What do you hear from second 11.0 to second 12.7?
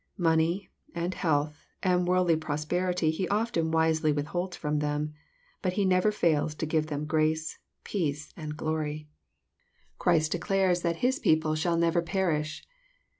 His people" shall never perish.